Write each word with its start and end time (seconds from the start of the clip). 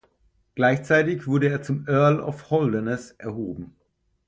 Gleichzeitig 0.55 1.27
wurde 1.27 1.49
er 1.49 1.61
zum 1.61 1.85
Earl 1.87 2.21
of 2.21 2.49
Holderness 2.49 3.11
erhoben. 3.19 3.75